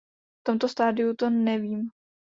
V 0.39 0.43
tomto 0.43 0.67
stádiu 0.67 1.13
to 1.15 1.29
nevím. 1.29 1.91